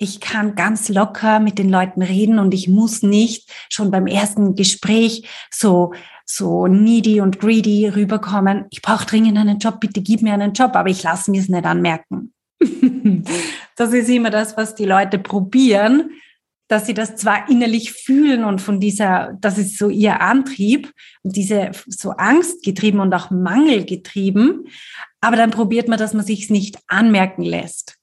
ich 0.00 0.20
kann 0.20 0.54
ganz 0.54 0.88
locker 0.88 1.40
mit 1.40 1.58
den 1.58 1.70
Leuten 1.70 2.02
reden 2.02 2.38
und 2.38 2.54
ich 2.54 2.68
muss 2.68 3.02
nicht 3.02 3.50
schon 3.68 3.90
beim 3.90 4.06
ersten 4.06 4.54
Gespräch 4.54 5.28
so 5.50 5.92
so 6.30 6.66
needy 6.66 7.20
und 7.20 7.40
greedy 7.40 7.88
rüberkommen. 7.88 8.66
Ich 8.70 8.82
brauche 8.82 9.06
dringend 9.06 9.38
einen 9.38 9.58
Job, 9.58 9.80
bitte 9.80 10.02
gib 10.02 10.20
mir 10.22 10.34
einen 10.34 10.52
Job, 10.52 10.76
aber 10.76 10.90
ich 10.90 11.02
lasse 11.02 11.30
mir 11.30 11.40
es 11.40 11.48
nicht 11.48 11.64
anmerken. 11.64 12.34
das 13.76 13.92
ist 13.92 14.08
immer 14.10 14.30
das, 14.30 14.56
was 14.56 14.74
die 14.74 14.84
Leute 14.84 15.18
probieren, 15.18 16.10
dass 16.68 16.84
sie 16.84 16.92
das 16.92 17.16
zwar 17.16 17.48
innerlich 17.48 17.92
fühlen 17.92 18.44
und 18.44 18.60
von 18.60 18.78
dieser, 18.78 19.32
das 19.40 19.56
ist 19.56 19.78
so 19.78 19.88
ihr 19.88 20.20
Antrieb 20.20 20.92
und 21.22 21.34
diese 21.34 21.70
so 21.86 22.10
Angst 22.10 22.62
getrieben 22.62 23.00
und 23.00 23.14
auch 23.14 23.30
Mangel 23.30 23.86
getrieben, 23.86 24.66
aber 25.22 25.36
dann 25.36 25.50
probiert 25.50 25.88
man, 25.88 25.98
dass 25.98 26.12
man 26.12 26.26
sich 26.26 26.50
nicht 26.50 26.76
anmerken 26.88 27.42
lässt. 27.42 27.96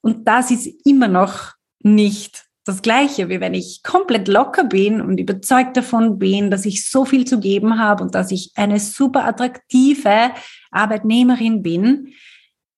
Und 0.00 0.26
das 0.26 0.50
ist 0.50 0.66
immer 0.84 1.06
noch 1.06 1.52
nicht 1.82 2.49
das 2.70 2.82
Gleiche, 2.82 3.28
wie 3.28 3.40
wenn 3.40 3.54
ich 3.54 3.82
komplett 3.82 4.28
locker 4.28 4.64
bin 4.64 5.00
und 5.00 5.18
überzeugt 5.18 5.76
davon 5.76 6.18
bin, 6.18 6.50
dass 6.50 6.64
ich 6.64 6.88
so 6.88 7.04
viel 7.04 7.26
zu 7.26 7.40
geben 7.40 7.78
habe 7.78 8.02
und 8.02 8.14
dass 8.14 8.30
ich 8.30 8.52
eine 8.54 8.78
super 8.78 9.24
attraktive 9.24 10.30
Arbeitnehmerin 10.70 11.62
bin. 11.62 12.14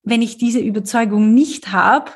Wenn 0.02 0.22
ich 0.22 0.38
diese 0.38 0.60
Überzeugung 0.60 1.34
nicht 1.34 1.72
habe, 1.72 2.10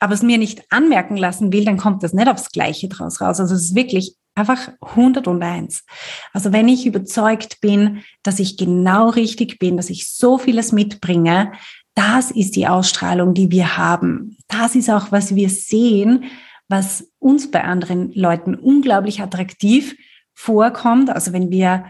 aber 0.00 0.14
es 0.14 0.22
mir 0.22 0.38
nicht 0.38 0.62
anmerken 0.70 1.16
lassen 1.16 1.52
will, 1.52 1.64
dann 1.64 1.76
kommt 1.76 2.02
das 2.02 2.12
nicht 2.12 2.28
aufs 2.28 2.50
Gleiche 2.50 2.88
draus 2.88 3.20
raus. 3.20 3.40
Also 3.40 3.54
es 3.54 3.62
ist 3.62 3.74
wirklich 3.74 4.16
einfach 4.34 4.70
101. 4.80 5.84
Also 6.32 6.52
wenn 6.52 6.68
ich 6.68 6.86
überzeugt 6.86 7.60
bin, 7.60 8.02
dass 8.22 8.38
ich 8.38 8.56
genau 8.56 9.10
richtig 9.10 9.58
bin, 9.58 9.76
dass 9.76 9.90
ich 9.90 10.08
so 10.08 10.38
vieles 10.38 10.72
mitbringe, 10.72 11.52
das 11.94 12.30
ist 12.30 12.54
die 12.54 12.68
Ausstrahlung, 12.68 13.34
die 13.34 13.50
wir 13.50 13.76
haben. 13.76 14.36
Das 14.46 14.76
ist 14.76 14.88
auch, 14.88 15.10
was 15.10 15.34
wir 15.34 15.50
sehen, 15.50 16.24
was 16.68 17.10
uns 17.18 17.50
bei 17.50 17.64
anderen 17.64 18.12
Leuten 18.12 18.54
unglaublich 18.54 19.20
attraktiv 19.20 19.96
vorkommt. 20.34 21.10
Also 21.10 21.32
wenn 21.32 21.50
wir 21.50 21.86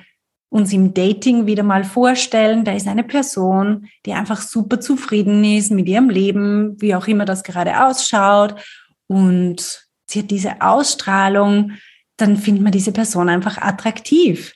uns 0.51 0.73
im 0.73 0.95
Dating 0.95 1.47
wieder 1.47 1.63
mal 1.63 1.85
vorstellen, 1.85 2.65
da 2.65 2.73
ist 2.73 2.89
eine 2.89 3.05
Person, 3.05 3.89
die 4.07 4.15
einfach 4.15 4.41
super 4.41 4.81
zufrieden 4.81 5.45
ist 5.45 5.71
mit 5.71 5.89
ihrem 5.89 6.09
Leben, 6.09 6.81
wie 6.81 6.95
auch 6.95 7.07
immer 7.07 7.27
das 7.27 7.43
gerade 7.43 7.85
ausschaut 7.85 8.55
und 9.07 9.89
sie 10.07 10.21
hat 10.21 10.31
diese 10.31 10.63
Ausstrahlung, 10.63 11.73
dann 12.17 12.37
findet 12.37 12.63
man 12.63 12.73
diese 12.73 12.93
Person 12.93 13.29
einfach 13.29 13.59
attraktiv. 13.59 14.55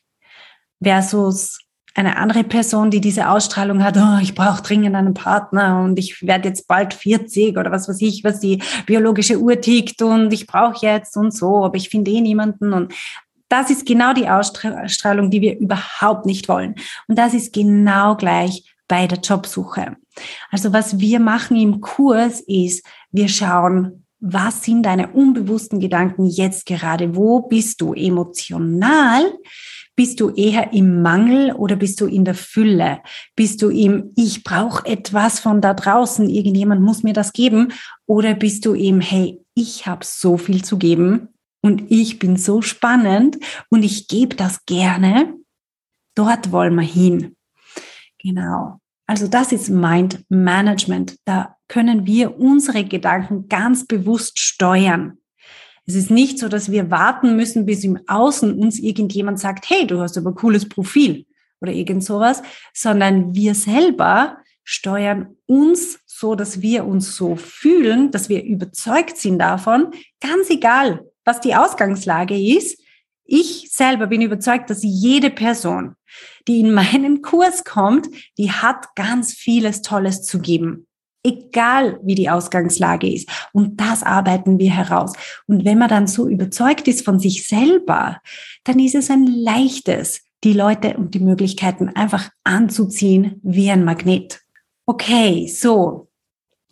Versus 0.83 1.61
eine 1.95 2.17
andere 2.17 2.45
Person, 2.45 2.91
die 2.91 3.01
diese 3.01 3.29
Ausstrahlung 3.29 3.83
hat, 3.85 3.97
oh, 3.97 4.19
ich 4.23 4.35
brauche 4.35 4.63
dringend 4.63 4.97
einen 4.97 5.15
Partner 5.15 5.83
und 5.83 5.99
ich 5.99 6.23
werde 6.23 6.49
jetzt 6.49 6.67
bald 6.67 6.95
40 6.95 7.57
oder 7.57 7.71
was 7.71 7.89
weiß 7.89 8.01
ich, 8.01 8.25
was 8.25 8.41
die 8.41 8.63
biologische 8.87 9.39
Uhr 9.39 9.61
tickt 9.61 10.03
und 10.03 10.33
ich 10.33 10.47
brauche 10.47 10.85
jetzt 10.85 11.17
und 11.17 11.35
so, 11.35 11.65
aber 11.65 11.77
ich 11.77 11.89
finde 11.89 12.11
eh 12.11 12.21
niemanden 12.21 12.73
und 12.73 12.95
das 13.49 13.69
ist 13.69 13.85
genau 13.85 14.15
die 14.15 14.29
Ausstrahlung, 14.29 15.31
die 15.31 15.43
wir 15.43 15.59
überhaupt 15.59 16.25
nicht 16.25 16.49
wollen. 16.49 16.75
Und 17.07 17.19
das 17.19 17.35
ist 17.35 17.53
genau 17.53 18.17
gleich 18.17 18.65
bei 18.89 19.07
der 19.07 19.19
Jobsuche. 19.19 19.97
Also 20.51 20.73
was 20.73 20.99
wir 20.99 21.21
machen 21.21 21.59
im 21.59 21.83
Kurs 21.83 22.41
ist, 22.41 22.83
wir 23.11 23.29
schauen, 23.29 24.07
was 24.21 24.63
sind 24.63 24.85
deine 24.85 25.09
unbewussten 25.09 25.81
Gedanken 25.81 26.27
jetzt 26.27 26.65
gerade? 26.65 27.15
Wo 27.17 27.41
bist 27.41 27.81
du 27.81 27.93
emotional? 27.93 29.33
Bist 29.95 30.21
du 30.21 30.31
eher 30.31 30.73
im 30.73 31.03
Mangel 31.03 31.53
oder 31.53 31.77
bist 31.77 32.01
du 32.01 32.07
in 32.07 32.25
der 32.25 32.35
Fülle? 32.35 33.01
Bist 33.37 33.61
du 33.61 33.69
im 33.69 34.13
Ich 34.17 34.43
brauche 34.43 34.87
etwas 34.87 35.39
von 35.39 35.61
da 35.61 35.75
draußen, 35.75 36.31
irgendjemand 36.31 36.81
muss 36.81 37.03
mir 37.03 37.13
das 37.13 37.33
geben? 37.33 37.73
Oder 38.07 38.35
bist 38.35 38.65
du 38.65 38.75
im 38.75 39.01
Hey, 39.01 39.41
ich 39.55 39.87
habe 39.87 40.05
so 40.05 40.39
viel 40.39 40.65
zu 40.65 40.79
geben 40.79 41.29
und 41.61 41.91
ich 41.91 42.19
bin 42.19 42.37
so 42.37 42.63
spannend 42.63 43.39
und 43.69 43.83
ich 43.83 44.09
gebe 44.09 44.35
das 44.35 44.65
gerne? 44.65 45.35
Dort 46.15 46.53
wollen 46.53 46.75
wir 46.75 46.83
hin. 46.83 47.37
Genau. 48.19 48.79
Also 49.07 49.29
das 49.29 49.53
ist 49.53 49.69
Mind 49.69 50.25
Management. 50.31 51.17
Da 51.27 51.57
können 51.69 52.07
wir 52.07 52.39
unsere 52.39 52.85
Gedanken 52.85 53.49
ganz 53.49 53.87
bewusst 53.87 54.39
steuern. 54.39 55.19
Es 55.87 55.95
ist 55.95 56.11
nicht 56.11 56.39
so, 56.39 56.49
dass 56.49 56.71
wir 56.71 56.91
warten 56.91 57.37
müssen, 57.37 57.67
bis 57.67 57.83
im 57.85 57.99
Außen 58.07 58.55
uns 58.59 58.79
irgendjemand 58.79 59.41
sagt, 59.41 59.69
hey, 59.69 59.87
du 59.87 60.01
hast 60.01 60.17
aber 60.17 60.31
ein 60.31 60.37
cooles 60.37 60.69
Profil 60.69 61.27
oder 61.61 61.73
irgend 61.73 62.05
sowas, 62.05 62.43
sondern 62.73 63.35
wir 63.35 63.55
selber 63.55 64.39
steuern 64.65 65.37
uns 65.47 65.99
so, 66.07 66.37
dass 66.37 66.63
wir 66.63 66.85
uns 66.87 67.17
so 67.17 67.35
fühlen, 67.35 68.13
dass 68.13 68.29
wir 68.29 68.45
überzeugt 68.45 69.17
sind 69.17 69.41
davon, 69.41 69.91
ganz 70.21 70.51
egal, 70.51 71.05
was 71.25 71.41
die 71.41 71.55
Ausgangslage 71.55 72.39
ist. 72.39 72.81
Ich 73.25 73.71
selber 73.73 74.07
bin 74.07 74.23
überzeugt, 74.23 74.71
dass 74.71 74.81
jede 74.83 75.31
Person, 75.31 75.97
die 76.47 76.61
in 76.61 76.73
meinen 76.73 77.23
Kurs 77.23 77.65
kommt, 77.65 78.09
die 78.39 78.53
hat 78.53 78.95
ganz 78.95 79.33
vieles 79.33 79.83
Tolles 79.83 80.23
zu 80.23 80.39
geben 80.39 80.87
egal 81.25 82.01
wie 82.03 82.15
die 82.15 82.31
Ausgangslage 82.31 83.13
ist. 83.13 83.29
Und 83.53 83.81
das 83.81 84.03
arbeiten 84.03 84.59
wir 84.59 84.71
heraus. 84.75 85.13
Und 85.47 85.65
wenn 85.65 85.79
man 85.79 85.89
dann 85.89 86.07
so 86.07 86.29
überzeugt 86.29 86.89
ist 86.89 87.05
von 87.05 87.19
sich 87.19 87.47
selber, 87.47 88.21
dann 88.65 88.79
ist 88.79 88.95
es 88.95 89.11
ein 89.11 89.27
leichtes, 89.27 90.23
die 90.45 90.53
Leute 90.53 90.97
und 90.97 91.15
die 91.15 91.21
Möglichkeiten 91.21 91.89
einfach 91.89 92.31
anzuziehen 92.45 93.41
wie 93.43 93.71
ein 93.71 93.85
Magnet. 93.85 94.41
Okay, 94.87 95.47
so. 95.47 96.09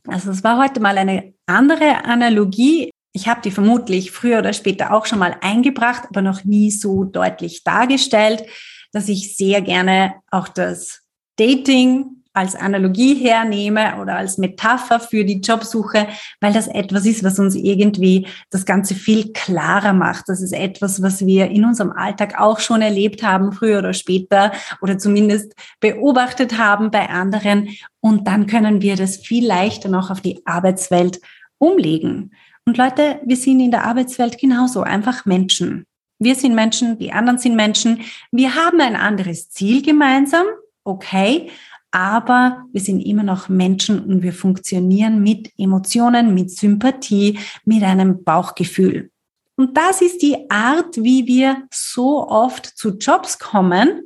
Also 0.06 0.30
es 0.30 0.42
war 0.42 0.58
heute 0.58 0.80
mal 0.80 0.98
eine 0.98 1.34
andere 1.46 2.04
Analogie. 2.04 2.90
Ich 3.12 3.28
habe 3.28 3.42
die 3.42 3.50
vermutlich 3.50 4.10
früher 4.10 4.38
oder 4.38 4.52
später 4.52 4.92
auch 4.92 5.06
schon 5.06 5.18
mal 5.18 5.36
eingebracht, 5.40 6.04
aber 6.08 6.22
noch 6.22 6.44
nie 6.44 6.70
so 6.70 7.04
deutlich 7.04 7.62
dargestellt, 7.64 8.44
dass 8.92 9.08
ich 9.08 9.36
sehr 9.36 9.60
gerne 9.62 10.14
auch 10.30 10.48
das 10.48 11.02
Dating 11.36 12.19
als 12.32 12.54
Analogie 12.54 13.14
hernehme 13.14 14.00
oder 14.00 14.16
als 14.16 14.38
Metapher 14.38 15.00
für 15.00 15.24
die 15.24 15.40
Jobsuche, 15.40 16.06
weil 16.40 16.52
das 16.52 16.68
etwas 16.68 17.04
ist, 17.06 17.24
was 17.24 17.38
uns 17.38 17.54
irgendwie 17.54 18.26
das 18.50 18.64
Ganze 18.64 18.94
viel 18.94 19.32
klarer 19.32 19.92
macht. 19.92 20.28
Das 20.28 20.40
ist 20.40 20.52
etwas, 20.52 21.02
was 21.02 21.26
wir 21.26 21.48
in 21.48 21.64
unserem 21.64 21.90
Alltag 21.90 22.38
auch 22.38 22.60
schon 22.60 22.82
erlebt 22.82 23.22
haben, 23.22 23.52
früher 23.52 23.80
oder 23.80 23.94
später, 23.94 24.52
oder 24.80 24.98
zumindest 24.98 25.54
beobachtet 25.80 26.56
haben 26.56 26.90
bei 26.90 27.08
anderen. 27.08 27.70
Und 28.00 28.26
dann 28.26 28.46
können 28.46 28.80
wir 28.80 28.96
das 28.96 29.16
viel 29.16 29.46
leichter 29.46 29.88
noch 29.88 30.10
auf 30.10 30.20
die 30.20 30.46
Arbeitswelt 30.46 31.20
umlegen. 31.58 32.32
Und 32.64 32.76
Leute, 32.76 33.20
wir 33.24 33.36
sind 33.36 33.60
in 33.60 33.72
der 33.72 33.84
Arbeitswelt 33.84 34.38
genauso, 34.38 34.82
einfach 34.82 35.26
Menschen. 35.26 35.86
Wir 36.20 36.34
sind 36.34 36.54
Menschen, 36.54 36.98
die 36.98 37.12
anderen 37.12 37.38
sind 37.38 37.56
Menschen. 37.56 38.02
Wir 38.30 38.54
haben 38.54 38.80
ein 38.80 38.94
anderes 38.94 39.48
Ziel 39.48 39.82
gemeinsam, 39.82 40.46
okay, 40.84 41.50
aber 41.90 42.64
wir 42.72 42.80
sind 42.80 43.00
immer 43.00 43.22
noch 43.22 43.48
Menschen 43.48 44.00
und 44.00 44.22
wir 44.22 44.32
funktionieren 44.32 45.22
mit 45.22 45.50
Emotionen, 45.58 46.34
mit 46.34 46.50
Sympathie, 46.50 47.38
mit 47.64 47.82
einem 47.82 48.22
Bauchgefühl. 48.22 49.10
Und 49.56 49.76
das 49.76 50.00
ist 50.00 50.22
die 50.22 50.50
Art, 50.50 50.96
wie 50.96 51.26
wir 51.26 51.64
so 51.72 52.26
oft 52.26 52.66
zu 52.66 52.96
Jobs 52.96 53.38
kommen, 53.38 54.02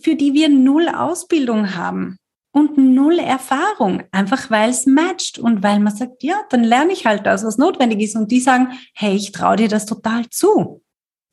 für 0.00 0.14
die 0.14 0.32
wir 0.32 0.48
null 0.48 0.88
Ausbildung 0.88 1.74
haben 1.74 2.16
und 2.52 2.78
null 2.78 3.18
Erfahrung, 3.18 4.04
einfach 4.12 4.50
weil 4.50 4.70
es 4.70 4.86
matcht 4.86 5.38
und 5.38 5.62
weil 5.62 5.78
man 5.78 5.94
sagt, 5.94 6.22
ja, 6.22 6.40
dann 6.48 6.64
lerne 6.64 6.92
ich 6.92 7.04
halt 7.04 7.26
das, 7.26 7.44
was 7.44 7.58
notwendig 7.58 8.00
ist. 8.00 8.16
Und 8.16 8.30
die 8.30 8.40
sagen, 8.40 8.68
hey, 8.94 9.14
ich 9.14 9.30
traue 9.32 9.56
dir 9.56 9.68
das 9.68 9.84
total 9.84 10.26
zu. 10.30 10.82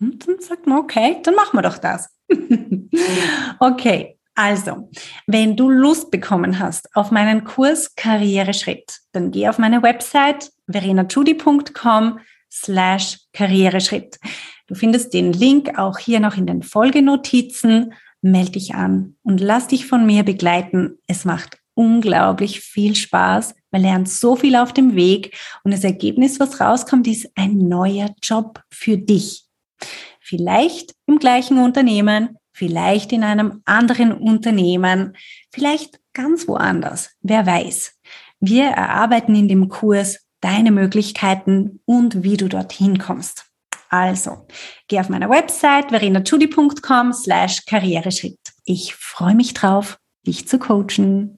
Und 0.01 0.27
dann 0.27 0.41
sagt 0.41 0.67
man, 0.67 0.79
okay, 0.79 1.21
dann 1.23 1.35
machen 1.35 1.57
wir 1.57 1.61
doch 1.61 1.77
das. 1.77 2.09
okay, 3.59 4.19
also, 4.35 4.89
wenn 5.27 5.55
du 5.55 5.69
Lust 5.69 6.09
bekommen 6.09 6.59
hast 6.59 6.95
auf 6.95 7.11
meinen 7.11 7.43
Kurs 7.43 7.95
Karriereschritt, 7.95 8.99
dann 9.11 9.31
geh 9.31 9.47
auf 9.47 9.59
meine 9.59 9.83
Website 9.83 10.49
verenachudi.com 10.71 12.19
slash 12.51 13.19
Karriereschritt. 13.33 14.17
Du 14.67 14.75
findest 14.75 15.13
den 15.13 15.33
Link 15.33 15.77
auch 15.77 15.99
hier 15.99 16.19
noch 16.19 16.37
in 16.37 16.47
den 16.47 16.63
Folgenotizen. 16.63 17.93
Meld 18.21 18.55
dich 18.55 18.73
an 18.73 19.17
und 19.21 19.41
lass 19.41 19.67
dich 19.67 19.85
von 19.85 20.05
mir 20.05 20.23
begleiten. 20.23 20.97
Es 21.07 21.25
macht 21.25 21.59
unglaublich 21.75 22.61
viel 22.61 22.95
Spaß. 22.95 23.55
Man 23.71 23.81
lernt 23.81 24.09
so 24.09 24.35
viel 24.35 24.55
auf 24.55 24.73
dem 24.73 24.95
Weg 24.95 25.37
und 25.63 25.71
das 25.71 25.83
Ergebnis, 25.83 26.39
was 26.39 26.59
rauskommt, 26.59 27.07
ist 27.07 27.29
ein 27.35 27.57
neuer 27.57 28.09
Job 28.21 28.61
für 28.71 28.97
dich. 28.97 29.45
Vielleicht 30.21 30.93
im 31.05 31.19
gleichen 31.19 31.57
Unternehmen, 31.57 32.37
vielleicht 32.53 33.11
in 33.11 33.23
einem 33.23 33.61
anderen 33.65 34.13
Unternehmen, 34.13 35.17
vielleicht 35.51 35.99
ganz 36.13 36.47
woanders, 36.47 37.11
wer 37.21 37.45
weiß. 37.45 37.99
Wir 38.39 38.65
erarbeiten 38.65 39.35
in 39.35 39.47
dem 39.47 39.69
Kurs 39.69 40.19
deine 40.41 40.71
Möglichkeiten 40.71 41.79
und 41.85 42.23
wie 42.23 42.37
du 42.37 42.47
dorthin 42.47 42.99
kommst. 42.99 43.45
Also, 43.89 44.47
geh 44.87 44.99
auf 44.99 45.09
meiner 45.09 45.29
Website 45.29 45.89
verenachudi.com 45.89 47.13
slash 47.13 47.65
Karriereschritt. 47.65 48.39
Ich 48.65 48.95
freue 48.95 49.35
mich 49.35 49.53
drauf, 49.53 49.97
dich 50.25 50.47
zu 50.47 50.57
coachen. 50.57 51.37